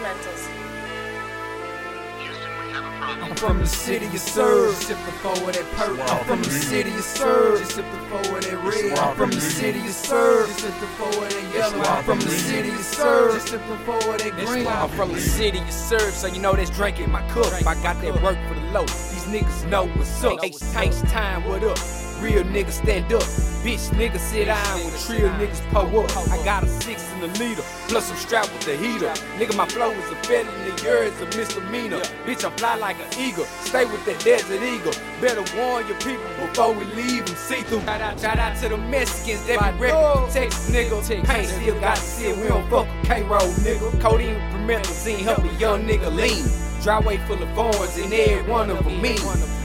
Fundamentals. 0.00 0.48
I'm 3.22 3.36
from 3.36 3.58
the 3.58 3.66
city 3.66 4.06
you 4.06 4.18
Syrup, 4.18 4.74
sip 4.76 4.96
the 5.04 5.12
four 5.12 5.32
of 5.32 5.54
that 5.54 5.64
perk. 5.76 5.98
I'm 6.10 6.24
from 6.24 6.42
the 6.42 6.50
city 6.50 6.90
you 6.90 7.02
Syrup, 7.02 7.58
just 7.58 7.72
sip 7.72 7.84
the 7.84 7.98
four 8.08 8.38
of 8.38 8.44
that 8.44 8.64
red. 8.64 8.98
I'm 8.98 9.16
from 9.16 9.30
the 9.30 9.40
city 9.40 9.78
you 9.80 9.90
Syrup, 9.90 10.46
just 10.48 10.60
sip 10.60 10.80
the 10.80 10.86
four 10.86 11.08
of 11.08 11.30
that 11.30 11.54
yellow. 11.54 11.82
I'm 11.82 12.04
from 12.04 12.20
the 12.20 12.30
city 12.30 12.68
you 12.68 12.78
Syrup, 12.78 13.34
just 13.34 13.48
sip 13.48 13.60
the 13.68 13.76
four 13.78 13.96
of 13.96 14.22
that 14.22 14.46
green. 14.46 14.66
I'm 14.66 14.88
from 14.88 15.12
the 15.12 15.20
city 15.20 15.58
you 15.58 15.70
Syrup, 15.70 16.14
so 16.14 16.28
you 16.28 16.40
know 16.40 16.54
that's 16.54 16.70
drink 16.70 16.98
in 16.98 17.10
my 17.10 17.26
cup. 17.28 17.52
I 17.52 17.74
got 17.82 18.00
that 18.00 18.22
work 18.22 18.38
for 18.48 18.54
the 18.54 18.66
low. 18.72 18.86
These 18.86 19.26
niggas 19.26 19.68
know 19.68 19.86
what's 19.86 20.24
up. 20.24 20.42
H 20.42 20.58
time, 21.10 21.44
what 21.44 21.62
up? 21.62 21.78
Real 22.20 22.44
niggas 22.44 22.82
stand 22.82 23.12
up. 23.12 23.22
Bitch 23.64 23.90
niggas 23.90 24.20
sit 24.20 24.46
down 24.46 24.78
when 24.84 24.92
trill 25.04 25.30
niggas 25.40 25.60
pull 25.70 26.00
up. 26.00 26.16
I 26.30 26.42
got 26.44 26.64
a 26.64 26.66
six 26.66 27.10
in 27.12 27.20
the 27.20 27.26
leader, 27.38 27.62
plus 27.88 28.10
I'm 28.10 28.16
strapped 28.16 28.52
with 28.52 28.62
the 28.62 28.76
heater. 28.76 29.12
Nigga, 29.36 29.56
my 29.56 29.66
flow 29.66 29.90
is 29.90 30.10
a 30.10 30.16
felony, 30.16 30.82
yours 30.82 31.18
a 31.20 31.26
misdemeanor. 31.36 32.00
Bitch, 32.24 32.44
I 32.44 32.50
fly 32.56 32.76
like 32.76 32.96
an 33.00 33.18
eagle, 33.18 33.44
stay 33.44 33.84
with 33.84 34.04
that 34.06 34.18
desert 34.20 34.62
eagle. 34.62 34.92
Better 35.20 35.44
warn 35.56 35.86
your 35.86 35.98
people 35.98 36.24
before 36.40 36.72
we 36.72 36.84
leave 36.94 37.20
and 37.20 37.36
see 37.36 37.62
through. 37.62 37.80
Shout 37.80 38.00
out, 38.00 38.20
shout 38.20 38.38
out 38.38 38.56
to 38.62 38.68
the 38.68 38.76
Mexicans, 38.76 39.44
they 39.46 39.56
be. 39.56 39.88
Texas 40.32 40.70
nigga, 40.70 41.24
paint 41.24 41.48
still 41.48 41.80
got 41.80 41.96
to 41.96 42.02
see 42.02 42.26
it. 42.28 42.36
We 42.36 42.48
don't 42.48 42.68
fuck 42.70 42.86
with 42.86 43.08
K-Roll, 43.08 43.40
nigga. 43.40 44.00
Codeine 44.00 44.40
promethazine, 44.52 45.18
help 45.18 45.44
a 45.44 45.54
young 45.54 45.86
nigga 45.86 46.14
lean. 46.14 46.69
Driveway 46.82 47.18
full 47.26 47.42
of 47.42 47.50
thorns 47.50 47.98
and 47.98 48.12
every 48.12 48.50
one 48.50 48.70
of 48.70 48.82
them 48.82 49.02
mean. 49.02 49.20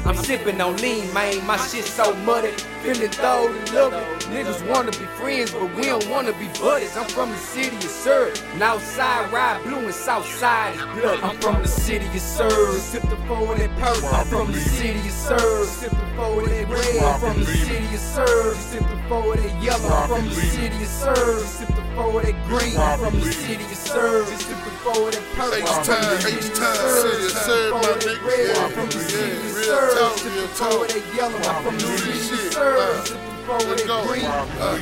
I'm 0.06 0.16
sipping 0.16 0.60
on 0.60 0.76
lean, 0.78 1.12
man. 1.14 1.46
My 1.48 1.58
shit 1.58 1.86
so 1.86 2.14
muddy. 2.18 2.52
Feeling 2.84 3.10
throw 3.10 3.48
and 3.48 3.74
love. 3.74 3.94
Niggas 4.30 4.68
wanna 4.70 4.92
be 4.92 5.06
friends, 5.18 5.52
but 5.52 5.74
we 5.76 5.84
don't 5.84 6.08
wanna 6.10 6.34
be 6.34 6.48
buddies. 6.60 6.96
I'm 6.98 7.08
from 7.08 7.30
the 7.32 7.38
city 7.38 7.76
of 7.78 7.84
Syrup. 7.84 8.38
And 8.54 8.62
outside 8.62 9.32
ride 9.32 9.64
blue 9.64 9.80
and 9.80 9.94
south 9.94 10.28
side 10.28 10.76
is 10.76 10.82
blood. 11.02 11.20
I'm 11.24 11.38
from 11.38 11.62
the 11.62 11.68
city 11.68 12.06
of 12.06 12.20
Syrup. 12.20 12.80
Sip 12.82 13.02
the 13.04 13.16
of 13.16 13.58
that 13.58 13.72
purple. 13.80 14.10
I'm 14.10 14.26
from 14.28 14.52
the 14.52 14.60
city 14.60 15.00
of 15.00 15.12
Syrup. 15.12 15.68
Sip 15.68 15.92
the 15.92 16.22
of 16.22 16.46
that 16.46 16.70
red. 16.70 17.04
I'm 17.04 17.20
from 17.20 17.40
the 17.40 17.46
city 17.46 17.96
of 17.96 18.00
Syrup. 18.00 18.58
Sip 18.58 18.82
the 18.82 19.16
of 19.16 19.36
that 19.42 19.64
yellow. 19.64 19.90
I'm 19.90 20.10
from 20.10 20.26
the 20.30 20.36
city 20.36 20.84
of 20.84 20.88
Syrup. 20.88 21.48
Sip 21.48 21.70
the 21.70 22.02
of 22.02 22.22
that 22.22 22.48
green. 22.48 22.78
I'm 22.78 23.00
from 23.00 23.20
the 23.20 23.32
city 23.32 23.64
of 23.64 23.74
Syrup. 23.74 24.28
Sip 24.28 24.58
the 24.66 24.90
of 24.92 25.12
that 25.12 25.24
purple. 25.36 25.56
H-time, 25.56 26.20
H-time, 26.28 27.05
City 27.12 27.26
of 27.26 27.32
Syrup, 27.32 27.74
my 27.74 27.82
Four 27.82 27.92
of 27.92 28.00
that 28.02 28.18
nigga. 28.18 28.48
Yeah, 28.48 28.66
I'm 28.66 28.72
from 28.72 28.90
the 28.90 29.02
yeah, 29.14 29.56
real 29.56 29.94
talk, 29.94 30.16
real 30.26 30.48
talk. 30.56 30.90
I'm 31.54 31.64
from 31.64 31.78
the 31.78 31.86
Real 31.86 31.98
city 31.98 32.12
of 32.12 32.24
shit. 32.24 32.54
Syrup. 32.54 33.08
Sip 33.08 33.18
the 33.18 33.36
four 33.46 33.56
of 33.58 33.68
Let's 33.70 33.86
go. 33.86 34.06
green. 34.08 34.26
Uh, 34.26 34.80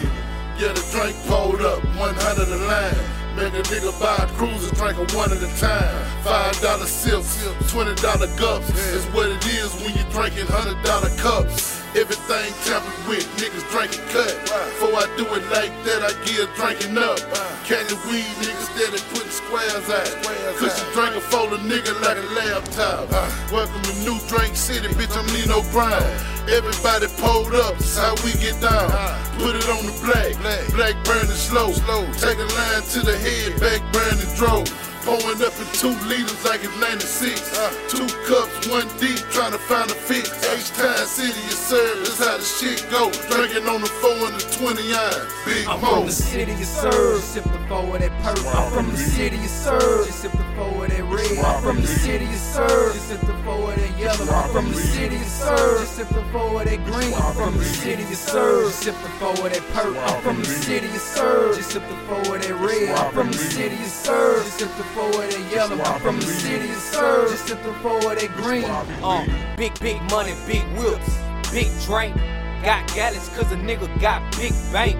yeah, 0.57 0.71
the 0.73 0.83
drink 0.91 1.16
pulled 1.27 1.61
up, 1.61 1.83
100 1.97 2.47
a 2.47 2.57
line. 2.67 2.95
Make 3.35 3.53
a 3.53 3.63
nigga 3.66 3.89
buy 3.99 4.16
a 4.23 4.27
cruiser, 4.38 4.73
drink 4.75 4.97
a 4.97 5.05
one 5.17 5.31
at 5.33 5.41
a 5.41 5.49
time. 5.59 6.05
Five 6.21 6.53
dollar 6.61 6.85
sips, 6.85 7.41
twenty 7.71 7.95
dollar 7.95 8.27
gups. 8.38 8.69
Is 8.94 9.05
what 9.07 9.27
it 9.27 9.44
is 9.47 9.73
when 9.81 9.89
you 9.97 10.03
drinking 10.13 10.45
hundred 10.45 10.77
dollar 10.85 11.09
cups. 11.17 11.72
Everything 11.94 12.49
tampered 12.66 13.08
with, 13.08 13.22
niggas 13.38 13.61
drinking 13.69 14.02
cut. 14.09 14.33
Before 14.73 14.97
I 14.97 15.05
do 15.13 15.30
it 15.30 15.45
like 15.53 15.69
that, 15.86 16.02
I 16.02 16.09
get 16.25 16.50
drinking 16.58 16.97
up. 16.97 17.22
Candy 17.69 17.94
weed, 18.09 18.25
niggas 18.41 18.73
steady 18.73 18.97
putting 19.13 19.30
squares 19.30 19.85
out. 19.94 20.09
Cushion 20.58 20.89
drink 20.97 21.13
a 21.13 21.22
fold 21.22 21.53
a 21.53 21.61
nigga 21.61 21.94
like 22.02 22.17
a 22.17 22.25
laptop. 22.33 23.13
Welcome 23.53 23.77
to 23.85 23.94
New 24.02 24.17
Drink 24.25 24.58
City, 24.58 24.89
bitch, 24.97 25.13
I'm 25.13 25.30
Nino 25.38 25.61
Brown. 25.69 26.02
Everybody 26.50 27.13
pulled 27.22 27.53
up, 27.61 27.77
that's 27.77 27.95
how 28.02 28.17
we 28.25 28.33
get 28.41 28.57
down. 28.57 28.89
Put 29.38 29.53
it 29.53 29.69
on 29.69 29.85
the 29.85 29.94
black, 30.02 30.33
black 30.73 30.97
burning 31.05 31.30
slow. 31.38 31.69
Take 32.17 32.41
a 32.41 32.50
line 32.57 32.81
to 32.97 33.05
the 33.05 33.13
head, 33.22 33.61
back 33.61 33.85
burning 33.94 34.33
drove. 34.33 34.66
Pouring 35.03 35.41
up 35.43 35.51
in 35.59 35.67
two 35.75 35.91
liters 36.07 36.45
like 36.45 36.63
it's 36.63 36.79
96. 36.79 37.57
Uh, 37.57 37.72
two 37.89 38.07
cups, 38.23 38.67
one 38.69 38.88
deep, 39.00 39.19
trying 39.35 39.51
to 39.51 39.57
find 39.59 39.91
a 39.91 39.94
fix. 39.94 40.31
H-Time 40.47 41.05
City 41.05 41.39
is 41.51 41.57
served, 41.59 42.07
that's 42.07 42.19
how 42.23 42.38
the 42.38 42.44
shit 42.44 42.85
go. 42.89 43.11
Drinking 43.29 43.67
on 43.67 43.81
the 43.81 43.88
4 43.88 44.09
and 44.31 44.35
the 44.39 44.45
20 44.63 44.94
iron. 44.95 45.28
Big 45.45 45.67
I'm 45.67 45.81
Mo. 45.81 45.88
from 45.97 46.05
the 46.05 46.11
city 46.13 46.53
of 46.53 46.63
Syrup, 46.63 47.22
sip 47.22 47.44
the 47.44 47.59
four 47.67 47.83
of 47.83 48.00
that 48.00 48.11
purple. 48.23 48.47
I'm 48.47 48.72
from 48.72 48.91
the 48.91 48.97
city 48.97 49.35
of 49.35 49.51
Syrup, 49.51 50.07
sip 50.07 50.31
the 50.31 50.47
four 50.55 50.85
of 50.85 50.89
that 50.89 51.03
red. 51.03 51.38
I'm 51.44 51.61
from 51.61 51.81
the 51.81 51.88
city 51.88 52.25
of 52.25 52.35
Syrup, 52.39 52.95
sip 52.95 53.19
the 53.22 53.33
four 53.44 53.72
of 53.72 53.75
that 53.75 53.99
yellow. 53.99 54.31
I'm 54.31 54.49
from 54.51 54.69
the 54.72 54.78
city 54.79 55.16
of 55.17 55.28
Syrup, 55.28 55.85
sip 55.88 56.07
the 56.09 56.23
four 56.31 56.61
of 56.61 56.66
that 56.69 56.85
green. 56.85 57.13
I'm 57.13 57.33
from 57.35 57.57
the 57.57 57.66
city 57.66 58.03
of 58.03 58.16
Syrup, 58.16 58.72
sip 58.72 58.95
the 59.03 59.09
four 59.19 59.35
of 59.35 59.51
that 59.51 59.63
purple. 59.75 59.99
I'm 59.99 60.22
from 60.23 60.39
the 60.39 60.45
city 60.45 60.88
of 60.88 61.01
Syrup, 61.03 61.55
sip 61.59 61.83
the 61.91 61.97
four 62.07 62.35
of 62.35 62.41
that 62.41 62.55
red. 62.55 62.95
I'm 62.97 63.11
from 63.13 63.28
the 63.31 63.38
city 63.38 63.75
of 63.75 63.91
Syrup, 63.91 64.45
sip 64.47 64.72
the 64.78 64.83
four 64.93 65.09
of 65.09 65.15
that 65.15 65.51
yellow. 65.51 65.81
I'm 65.83 65.99
from 65.99 66.19
the 66.19 66.25
city 66.25 66.69
of 66.69 66.77
Syrup, 66.77 67.29
sip 67.29 67.61
the 67.63 67.73
four 67.81 67.97
of 67.97 68.19
that 68.19 68.31
green. 68.37 68.65
Uh, 68.65 69.25
big, 69.57 69.77
big 69.79 70.01
money, 70.11 70.33
big 70.45 70.63
whips, 70.77 71.17
big 71.51 71.69
drink. 71.81 72.15
Got 72.63 72.87
gallons 72.93 73.27
cause 73.29 73.51
a 73.51 73.55
nigga 73.55 73.87
got 73.99 74.21
big 74.37 74.53
bank. 74.71 74.95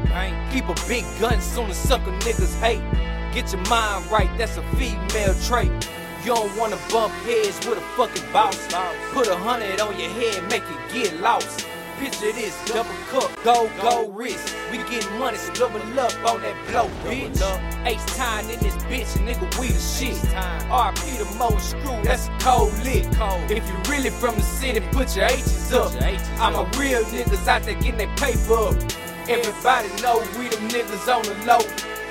Keep 0.51 0.67
a 0.67 0.75
big 0.87 1.05
gun 1.19 1.39
soon 1.39 1.69
as 1.69 1.77
sucker 1.77 2.11
niggas 2.25 2.59
hate. 2.59 2.83
Get 3.33 3.53
your 3.53 3.61
mind 3.69 4.09
right, 4.11 4.29
that's 4.37 4.57
a 4.57 4.63
female 4.75 5.33
trait. 5.45 5.71
You 6.23 6.35
don't 6.35 6.57
wanna 6.57 6.77
bump 6.91 7.13
heads 7.25 7.65
with 7.65 7.77
a 7.77 7.81
fucking 7.95 8.31
boss. 8.33 8.57
Put 9.13 9.27
a 9.27 9.35
hundred 9.35 9.79
on 9.79 9.97
your 9.99 10.09
head, 10.09 10.43
make 10.49 10.63
it 10.63 10.93
get 10.93 11.21
lost. 11.21 11.67
Picture 11.99 12.31
this, 12.33 12.57
double 12.65 12.89
cup, 13.09 13.31
go, 13.43 13.69
go 13.81 14.09
wrist. 14.09 14.55
We 14.71 14.77
getting 14.77 15.17
money, 15.19 15.37
so 15.37 15.53
double 15.53 15.79
up 15.99 16.13
on 16.25 16.41
that 16.41 16.55
blow, 16.67 16.89
bitch. 17.05 17.39
H 17.85 17.99
time 18.17 18.49
in 18.49 18.59
this 18.59 18.75
bitch, 18.85 19.15
nigga, 19.25 19.59
we 19.59 19.67
the 19.67 19.79
shit. 19.79 20.15
RP 20.69 21.17
the 21.17 21.37
Mo 21.37 21.57
screw, 21.59 22.03
that's 22.03 22.27
a 22.27 22.37
cold 22.39 22.73
lick. 22.83 23.05
If 23.49 23.67
you 23.67 23.91
really 23.91 24.09
from 24.09 24.35
the 24.35 24.41
city, 24.41 24.81
put 24.91 25.15
your 25.15 25.25
H's 25.25 25.71
up. 25.71 25.91
I'm 26.39 26.55
a 26.55 26.65
real 26.77 27.03
niggas 27.05 27.47
out 27.47 27.63
there 27.63 27.75
getting 27.75 27.97
their 27.97 28.15
paper 28.17 28.53
up. 28.53 28.75
Everybody 29.29 29.89
know 30.01 30.19
we 30.37 30.49
them 30.49 30.67
niggas 30.69 31.07
on 31.07 31.23
the 31.23 31.35
low. 31.45 31.61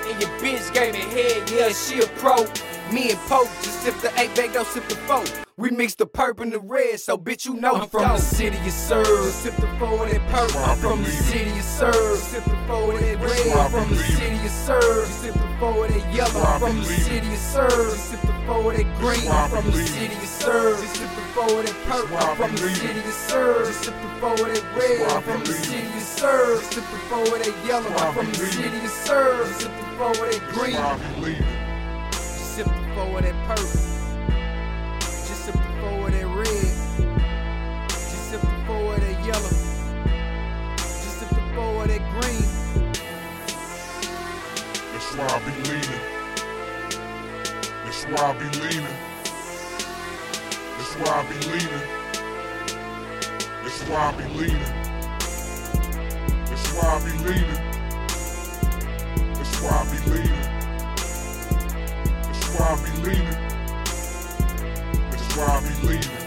And 0.09 0.21
your 0.21 0.31
bitch 0.41 0.73
gave 0.73 0.95
me 0.95 1.01
head, 1.01 1.51
yeah, 1.51 1.69
she 1.71 2.01
a 2.01 2.07
pro. 2.19 2.47
Me 2.93 3.11
and 3.11 3.19
Pope 3.21 3.49
just 3.63 3.81
sip 3.81 3.99
the 4.01 4.13
eight 4.21 4.35
bag, 4.37 4.53
don't 4.53 4.67
sip 4.67 4.87
the 4.87 4.97
four. 4.97 5.25
We 5.57 5.71
mix 5.71 5.95
the 5.95 6.05
purple 6.05 6.43
and 6.43 6.53
the 6.53 6.61
red, 6.61 7.01
so 7.01 7.17
bitch, 7.17 7.47
you 7.47 7.55
know 7.55 7.77
I'm 7.77 7.89
from 7.89 8.03
the 8.03 8.19
city 8.19 8.59
of 8.59 8.71
Syrup. 8.71 9.33
Sip 9.33 9.57
the 9.57 9.67
four 9.79 10.05
that 10.05 10.21
purple. 10.29 10.61
I'm 10.61 10.77
from 10.77 11.03
the 11.03 11.11
city 11.11 11.59
of 11.59 11.65
Syrup. 11.65 12.19
Sip 12.19 12.45
the 12.45 12.57
four 12.69 12.93
of 12.93 13.01
that 13.01 13.19
red. 13.19 13.57
I'm 13.57 13.71
from 13.71 13.89
the 13.89 13.97
city 13.97 14.45
of 14.45 14.51
Syrup. 14.51 15.07
Sip 15.09 15.33
the 15.33 15.57
four 15.59 15.89
that 15.89 16.15
yellow. 16.15 16.43
I'm 16.43 16.61
from 16.61 16.79
the 16.81 16.85
city 16.85 17.33
of 17.33 17.39
Syrup. 17.39 17.97
Sip 17.97 18.21
the 18.21 18.35
four 18.47 18.73
that 18.75 18.99
green. 19.01 19.29
I'm 19.31 19.51
from 19.51 19.71
the 19.71 19.83
city 19.87 20.15
of 20.15 20.29
Syrup. 20.29 20.79
Sip 20.79 21.11
the 21.17 21.23
four 21.33 21.63
that 21.63 21.77
purple. 21.89 22.17
I'm 22.19 22.37
from 22.37 22.53
the 22.53 22.69
city 22.77 23.01
of 23.01 23.15
Syrup. 23.25 23.73
Sip 23.73 23.95
the 23.95 24.09
four 24.21 24.37
that 24.37 24.65
red. 24.77 25.13
I'm 25.13 25.23
from 25.23 25.41
the 25.45 25.53
city 25.53 25.87
of 25.97 26.03
Syrup. 26.03 26.63
Sip 26.65 26.85
the 26.93 26.99
four 27.09 27.25
that 27.41 27.57
yellow. 27.65 27.89
I'm 27.89 28.13
from 28.13 28.27
the 28.27 28.47
city 28.53 28.85
of 28.85 28.91
Syrup. 28.91 29.49
Sip 29.49 29.73
the 29.81 29.87
four 29.97 30.13
that 30.13 30.43
green. 30.53 31.52
Of 33.03 33.21
that 33.21 33.35
purple. 33.47 33.65
Just 35.01 35.45
sip 35.45 35.55
the 35.55 35.61
four 35.81 36.07
of 36.07 36.13
that 36.13 36.27
red. 36.27 36.71
Just 37.91 38.31
sip 38.31 38.41
the 38.41 38.47
four 38.65 38.95
of 38.95 39.01
that 39.01 39.27
yellow. 39.27 39.55
Just 40.77 41.19
sip 41.19 41.29
the 41.29 41.43
four 41.53 41.83
of 41.83 41.89
that 41.89 42.03
green. 42.13 42.47
That's 44.93 45.11
why 45.17 45.27
I 45.27 45.39
be 45.45 45.53
leaning. 45.69 46.03
That's 47.85 48.05
why 48.05 48.23
I 48.23 48.33
be 48.39 48.47
leaning. 48.61 48.97
That's 50.79 50.95
why 50.97 51.11
I 51.13 51.23
be 51.29 51.37
leaning. 51.51 51.87
That's 53.63 53.83
why 53.83 53.99
I 53.99 54.13
be 54.17 54.25
leaning. 54.39 54.75
That's 56.47 56.69
why 56.73 56.87
I 56.87 56.99
be 57.05 57.13
leaning. 57.25 57.61
That's 59.35 59.57
why 59.61 59.71
I 59.71 59.85
be 59.91 59.99
leaning. 60.11 60.52
Why 62.63 62.69
I 62.69 62.77
be 62.77 63.03
leaning. 63.03 63.25
That's 65.11 65.37
why 65.37 65.47
I 65.47 65.61
be 65.69 65.89
leaning. 65.89 66.22